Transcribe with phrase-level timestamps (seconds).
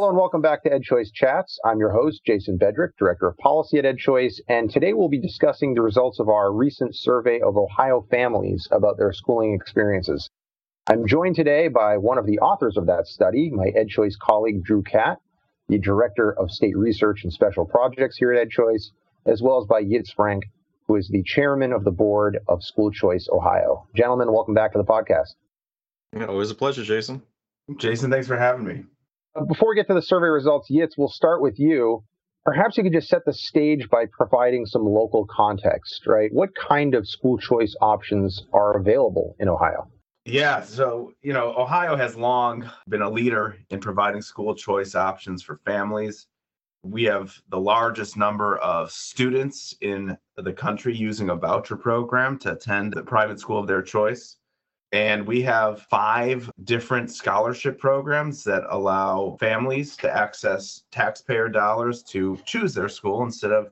[0.00, 1.58] Hello and welcome back to EdChoice Chats.
[1.62, 5.74] I'm your host, Jason Bedrick, Director of Policy at EdChoice, and today we'll be discussing
[5.74, 10.30] the results of our recent survey of Ohio families about their schooling experiences.
[10.86, 14.82] I'm joined today by one of the authors of that study, my EdChoice colleague, Drew
[14.82, 15.18] Catt,
[15.68, 18.92] the Director of State Research and Special Projects here at EdChoice,
[19.26, 20.44] as well as by Yitz Frank,
[20.86, 23.86] who is the Chairman of the Board of School Choice Ohio.
[23.94, 25.34] Gentlemen, welcome back to the podcast.
[26.16, 27.20] Yeah, always a pleasure, Jason.
[27.76, 28.84] Jason, thanks for having me.
[29.46, 32.02] Before we get to the survey results, Yitz, we'll start with you.
[32.44, 36.30] Perhaps you could just set the stage by providing some local context, right?
[36.32, 39.88] What kind of school choice options are available in Ohio?
[40.24, 45.42] Yeah, so, you know, Ohio has long been a leader in providing school choice options
[45.42, 46.26] for families.
[46.82, 52.52] We have the largest number of students in the country using a voucher program to
[52.52, 54.38] attend the private school of their choice.
[54.92, 62.36] And we have five different scholarship programs that allow families to access taxpayer dollars to
[62.44, 63.70] choose their school instead of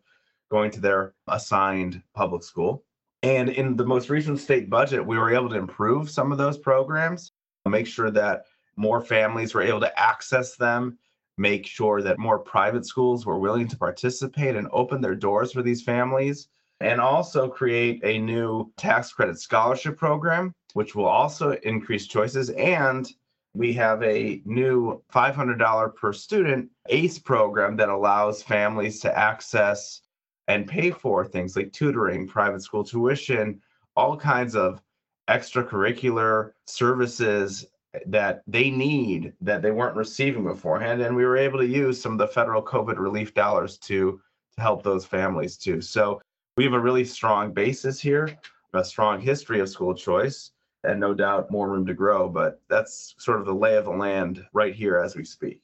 [0.51, 2.85] going to their assigned public school.
[3.25, 6.57] And in the most recent state budget, we were able to improve some of those
[6.57, 7.33] programs,
[7.67, 8.45] make sure that
[8.77, 10.99] more families were able to access them,
[11.37, 15.63] make sure that more private schools were willing to participate and open their doors for
[15.63, 16.49] these families,
[16.81, 22.51] and also create a new tax credit scholarship program which will also increase choices.
[22.51, 23.11] And
[23.55, 30.03] we have a new $500 per student ACE program that allows families to access
[30.47, 33.61] and pay for things like tutoring, private school tuition,
[33.97, 34.81] all kinds of
[35.29, 37.67] extracurricular services
[38.07, 41.03] that they need that they weren't receiving beforehand.
[41.03, 44.21] And we were able to use some of the federal COVID relief dollars to,
[44.55, 45.81] to help those families too.
[45.81, 46.21] So
[46.59, 48.37] we have a really strong basis here,
[48.75, 50.51] a strong history of school choice
[50.83, 52.29] and no doubt more room to grow.
[52.29, 55.63] But that's sort of the lay of the land right here as we speak.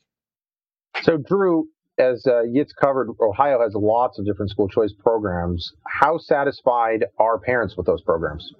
[1.03, 1.67] So, Drew,
[1.98, 5.72] as uh, Yitz covered, Ohio has lots of different school choice programs.
[5.88, 8.53] How satisfied are parents with those programs?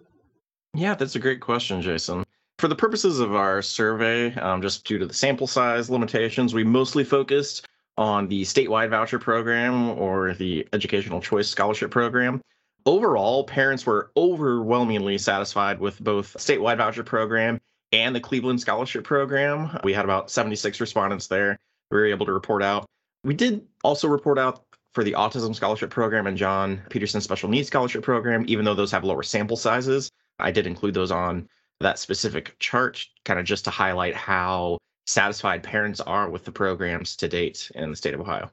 [0.75, 2.25] Yeah, that's a great question, Jason.
[2.59, 6.65] For the purposes of our survey, um, just due to the sample size limitations, we
[6.65, 12.41] mostly focused on the statewide voucher program or the educational choice scholarship program.
[12.87, 17.61] Overall, parents were overwhelmingly satisfied with both statewide voucher program
[17.93, 19.79] and the Cleveland Scholarship Program.
[19.85, 21.59] We had about 76 respondents there.
[21.91, 22.87] We were able to report out.
[23.23, 27.69] We did also report out for the Autism Scholarship Program and Jon Peterson Special Needs
[27.69, 30.11] Scholarship Program, even though those have lower sample sizes.
[30.39, 31.49] I did include those on
[31.81, 37.17] that specific chart, kind of just to highlight how satisfied parents are with the programs
[37.17, 38.51] to date in the state of Ohio.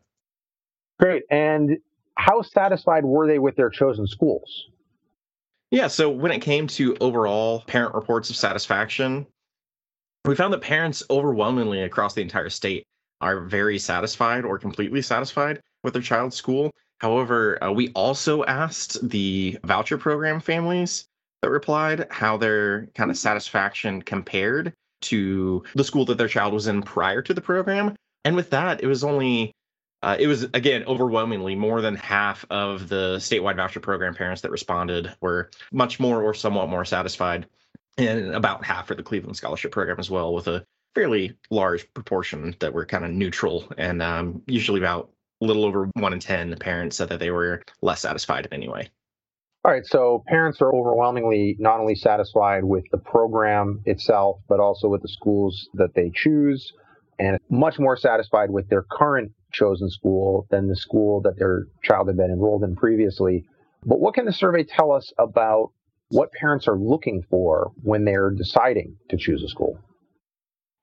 [1.00, 1.23] Great.
[1.29, 1.78] And
[2.16, 4.67] how satisfied were they with their chosen schools?
[5.72, 9.25] Yeah, so when it came to overall parent reports of satisfaction,
[10.25, 12.85] we found that parents overwhelmingly across the entire state
[13.22, 16.72] are very satisfied or completely satisfied with their child's school.
[17.00, 21.06] However, uh, we also asked the voucher program families
[21.41, 26.67] that replied how their kind of satisfaction compared to the school that their child was
[26.67, 27.95] in prior to the program.
[28.23, 29.53] And with that, it was only
[30.03, 34.51] uh, it was again overwhelmingly more than half of the statewide voucher program parents that
[34.51, 37.45] responded were much more or somewhat more satisfied,
[37.97, 42.56] and about half for the Cleveland Scholarship Program as well, with a fairly large proportion
[42.59, 46.56] that were kind of neutral, and um, usually about a little over one in ten
[46.57, 48.89] parents said that they were less satisfied in any way.
[49.64, 54.88] All right, so parents are overwhelmingly not only satisfied with the program itself, but also
[54.88, 56.74] with the schools that they choose,
[57.20, 62.08] and much more satisfied with their current chosen school than the school that their child
[62.08, 63.46] had been enrolled in previously.
[63.86, 65.72] But what can the survey tell us about
[66.10, 69.78] what parents are looking for when they're deciding to choose a school?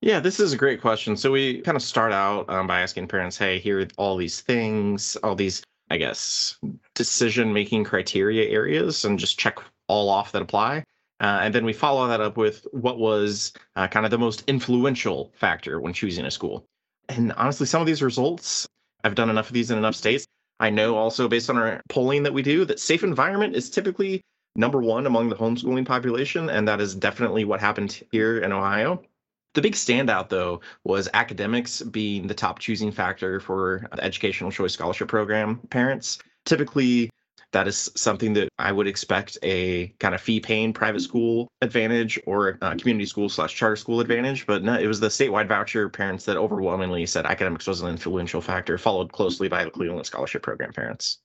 [0.00, 1.16] Yeah, this is a great question.
[1.16, 4.40] So we kind of start out um, by asking parents, hey, here are all these
[4.40, 6.56] things, all these, I guess,
[6.94, 10.84] decision making criteria areas, and just check all off that apply.
[11.20, 14.44] Uh, and then we follow that up with what was uh, kind of the most
[14.46, 16.64] influential factor when choosing a school.
[17.08, 18.68] And honestly, some of these results,
[19.02, 20.26] I've done enough of these in enough states.
[20.60, 24.20] I know also based on our polling that we do that safe environment is typically
[24.56, 26.50] number one among the homeschooling population.
[26.50, 29.02] And that is definitely what happened here in Ohio.
[29.58, 34.74] The big standout, though, was academics being the top choosing factor for the Educational Choice
[34.74, 36.20] Scholarship Program parents.
[36.44, 37.10] Typically,
[37.50, 42.20] that is something that I would expect a kind of fee paying private school advantage
[42.24, 44.46] or community school slash charter school advantage.
[44.46, 48.40] But no, it was the statewide voucher parents that overwhelmingly said academics was an influential
[48.40, 51.18] factor, followed closely by the Cleveland Scholarship Program parents.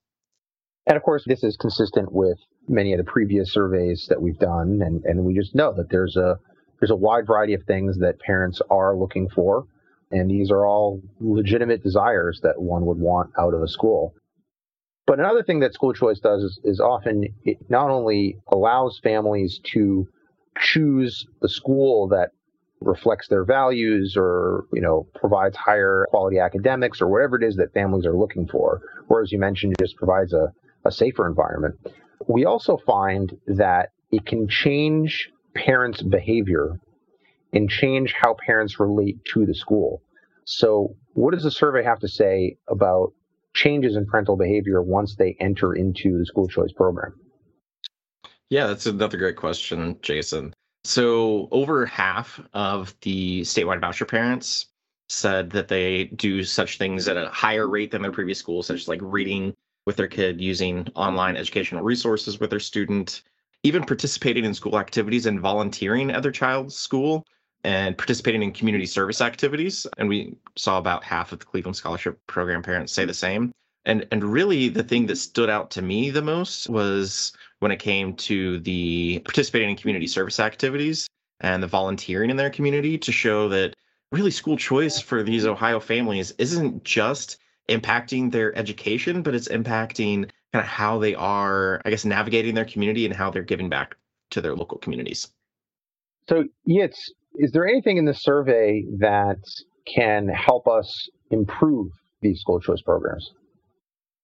[0.88, 4.82] And of course, this is consistent with many of the previous surveys that we've done,
[4.82, 6.40] and, and we just know that there's a
[6.84, 9.66] there's a wide variety of things that parents are looking for
[10.12, 14.14] And these are all legitimate desires that one would want out of a school.
[15.08, 19.62] But another thing that school choice does is, is often it not only allows families
[19.74, 20.10] to
[20.60, 22.32] choose the school that
[22.82, 27.74] reflects their values or you know provides higher quality academics or whatever it is that
[27.74, 30.52] families are looking for or as you mentioned just provides a,
[30.86, 31.76] a safer environment
[32.28, 36.80] we also find that it can change parents behavior
[37.54, 40.02] and change how parents relate to the school.
[40.46, 43.14] So what does the survey have to say about
[43.54, 47.14] changes in parental behavior once they enter into the school choice program?
[48.50, 50.54] Yeah that's another great question jason.
[50.86, 54.68] So, over half of the statewide voucher parents
[55.08, 58.82] said that they do such things at a higher rate than their previous school, such
[58.82, 59.54] as like reading
[59.86, 63.22] with their kid, using online educational resources with their student,
[63.64, 67.26] even participating in school activities and volunteering at their child's school
[67.64, 69.88] and participating in community service activities.
[69.98, 73.52] And we saw about half of the Cleveland Scholarship Program parents say the same.
[73.86, 77.80] And and really the thing that stood out to me the most was when it
[77.80, 81.08] came to the participating in community service activities
[81.42, 83.76] and the volunteering in their community to show that
[84.12, 87.38] really school choice for these Ohio families isn't just
[87.70, 92.66] impacting their education, but it's impacting kind of how they are, I guess, navigating their
[92.66, 93.96] community and how they're giving back
[94.32, 95.30] to their local communities.
[96.30, 99.40] So, Yitz, is there anything in the survey that
[99.86, 101.92] can help us improve
[102.22, 103.34] these school choice programs?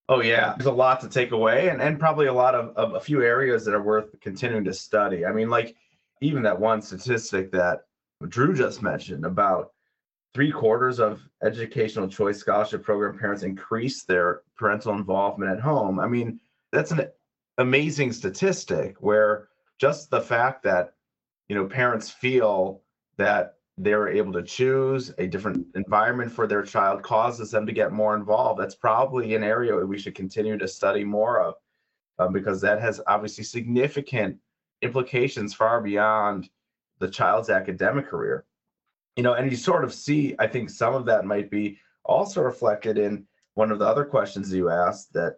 [0.08, 2.96] Oh yeah, there's a lot to take away, and and probably a lot of, of
[2.96, 5.26] a few areas that are worth continuing to study.
[5.26, 5.76] I mean, like
[6.22, 7.82] even that one statistic that
[8.28, 9.72] Drew just mentioned about
[10.34, 16.00] three quarters of educational choice scholarship program parents increase their parental involvement at home.
[16.00, 16.40] I mean,
[16.72, 17.08] that's an
[17.58, 19.50] amazing statistic where
[19.80, 20.94] just the fact that
[21.48, 22.82] you know parents feel
[23.18, 27.92] that they're able to choose a different environment for their child causes them to get
[27.92, 31.56] more involved that's probably an area we should continue to study more of
[32.20, 34.38] um, because that has obviously significant
[34.82, 36.50] implications far beyond
[37.00, 38.46] the child's academic career
[39.16, 42.42] you know and you sort of see i think some of that might be also
[42.42, 43.26] reflected in
[43.56, 45.38] one of the other questions you asked that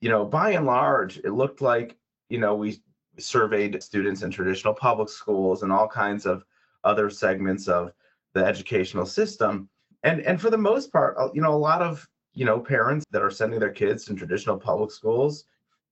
[0.00, 1.96] you know by and large it looked like
[2.28, 2.80] you know we
[3.18, 6.44] surveyed students in traditional public schools and all kinds of
[6.84, 7.92] other segments of
[8.34, 9.68] the educational system.
[10.02, 13.22] And and for the most part, you know, a lot of you know parents that
[13.22, 15.44] are sending their kids in traditional public schools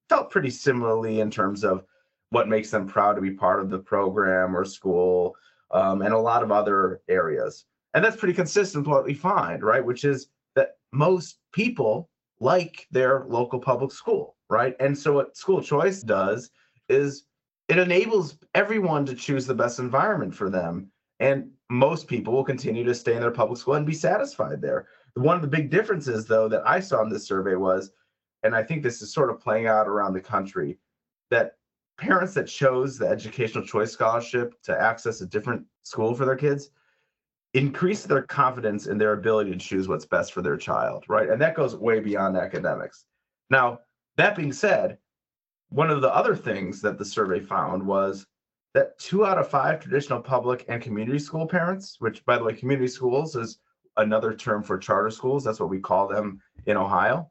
[0.08, 1.84] felt pretty similarly in terms of
[2.30, 5.34] what makes them proud to be part of the program or school
[5.70, 7.64] um, and a lot of other areas.
[7.94, 9.84] And that's pretty consistent with what we find, right?
[9.84, 12.10] Which is that most people
[12.40, 14.74] like their local public school, right?
[14.80, 16.50] And so what school choice does
[16.88, 17.24] is
[17.68, 20.90] it enables everyone to choose the best environment for them.
[21.20, 24.86] And most people will continue to stay in their public school and be satisfied there.
[25.14, 27.90] One of the big differences, though, that I saw in this survey was,
[28.42, 30.78] and I think this is sort of playing out around the country,
[31.30, 31.57] that
[31.98, 36.70] parents that chose the educational choice scholarship to access a different school for their kids
[37.54, 41.28] increase their confidence in their ability to choose what's best for their child, right?
[41.28, 43.04] And that goes way beyond academics.
[43.50, 43.80] Now,
[44.16, 44.98] that being said,
[45.70, 48.26] one of the other things that the survey found was
[48.74, 52.52] that two out of five traditional public and community school parents, which by the way,
[52.52, 53.58] community schools is
[53.96, 57.30] another term for charter schools, that's what we call them in Ohio.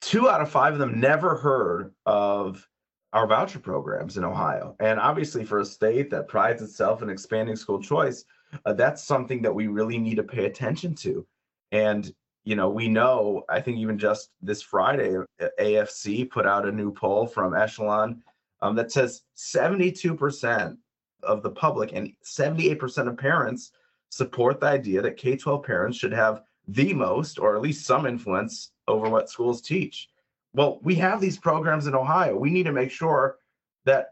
[0.00, 2.68] Two out of five of them never heard of
[3.14, 4.76] our voucher programs in Ohio.
[4.80, 8.24] And obviously, for a state that prides itself in expanding school choice,
[8.66, 11.26] uh, that's something that we really need to pay attention to.
[11.72, 12.12] And
[12.44, 15.16] you know, we know, I think even just this Friday,
[15.58, 18.22] AFC put out a new poll from Echelon
[18.60, 20.76] um, that says 72%
[21.22, 23.72] of the public and 78% of parents
[24.10, 28.06] support the idea that K 12 parents should have the most, or at least some
[28.06, 30.08] influence over what schools teach.
[30.54, 32.36] Well, we have these programs in Ohio.
[32.36, 33.38] We need to make sure
[33.84, 34.10] that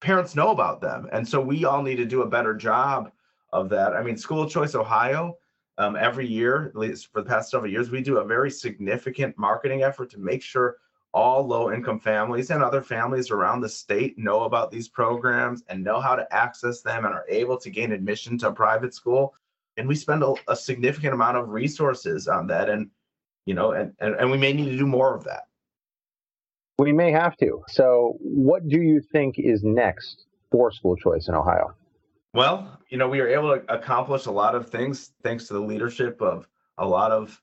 [0.00, 1.08] parents know about them.
[1.12, 3.10] And so we all need to do a better job
[3.52, 3.94] of that.
[3.94, 5.38] I mean, School Choice Ohio
[5.78, 9.38] um, every year, at least for the past several years, we do a very significant
[9.38, 10.76] marketing effort to make sure
[11.14, 15.82] all low income families and other families around the state know about these programs and
[15.82, 19.34] know how to access them and are able to gain admission to a private school.
[19.76, 22.68] And we spend a, a significant amount of resources on that.
[22.68, 22.90] And,
[23.46, 25.44] you know, and, and, and we may need to do more of that.
[26.78, 27.62] We may have to.
[27.68, 31.74] So, what do you think is next for school choice in Ohio?
[32.34, 35.60] Well, you know, we were able to accomplish a lot of things thanks to the
[35.60, 37.40] leadership of a lot of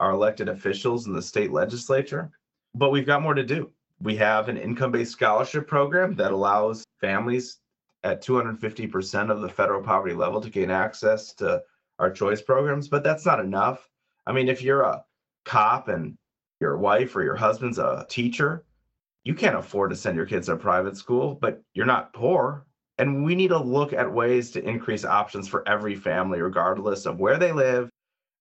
[0.00, 2.30] our elected officials in the state legislature,
[2.74, 3.70] but we've got more to do.
[4.02, 7.60] We have an income based scholarship program that allows families
[8.02, 11.62] at 250% of the federal poverty level to gain access to
[11.98, 13.88] our choice programs, but that's not enough.
[14.26, 15.02] I mean, if you're a
[15.46, 16.18] cop and
[16.60, 18.64] your wife or your husband's a teacher,
[19.24, 22.66] you can't afford to send your kids to a private school, but you're not poor.
[22.98, 27.18] And we need to look at ways to increase options for every family, regardless of
[27.18, 27.90] where they live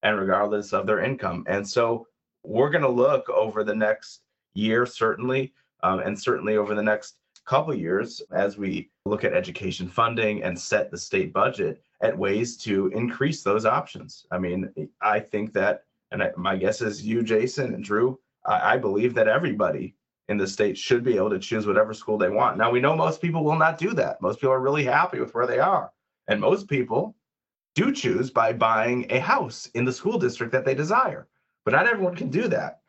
[0.03, 1.43] and regardless of their income.
[1.47, 2.05] And so
[2.43, 4.21] we're going to look over the next
[4.53, 9.87] year, certainly, um, and certainly over the next couple years as we look at education
[9.87, 14.25] funding and set the state budget at ways to increase those options.
[14.31, 14.69] I mean,
[15.01, 19.13] I think that, and I, my guess is you, Jason and Drew, I, I believe
[19.15, 19.95] that everybody
[20.29, 22.57] in the state should be able to choose whatever school they want.
[22.57, 24.21] Now, we know most people will not do that.
[24.21, 25.91] Most people are really happy with where they are.
[26.27, 27.15] And most people
[27.75, 31.27] do choose by buying a house in the school district that they desire.
[31.65, 32.79] But not everyone can do that.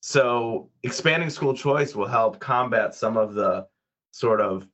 [0.00, 3.66] So, expanding school choice will help combat some of the
[4.12, 4.68] sort of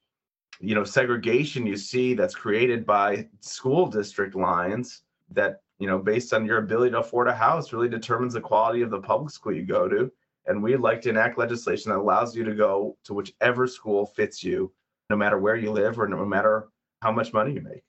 [0.61, 6.33] you know segregation you see that's created by school district lines that you know based
[6.33, 9.53] on your ability to afford a house really determines the quality of the public school
[9.53, 10.11] you go to
[10.47, 14.43] and we'd like to enact legislation that allows you to go to whichever school fits
[14.43, 14.73] you,
[15.11, 16.69] no matter where you live or no matter
[17.01, 17.83] how much money you make.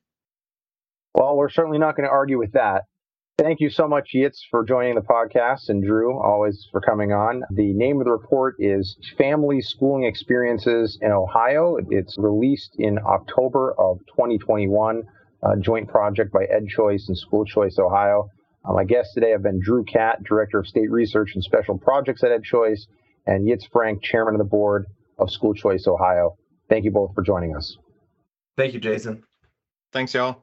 [1.16, 2.84] Well, we're certainly not going to argue with that.
[3.40, 7.42] Thank you so much, Yitz, for joining the podcast, and Drew, always for coming on.
[7.52, 11.78] The name of the report is Family Schooling Experiences in Ohio.
[11.90, 15.02] It's released in October of 2021,
[15.42, 18.30] a joint project by EdChoice and School Choice Ohio.
[18.66, 22.24] Uh, my guests today have been Drew Catt, Director of State Research and Special Projects
[22.24, 22.88] at EdChoice,
[23.26, 24.86] and Yitz Frank, Chairman of the Board
[25.18, 26.38] of School Choice Ohio.
[26.70, 27.78] Thank you both for joining us.
[28.58, 29.24] Thank you, Jason.
[29.92, 30.43] Thanks, y'all.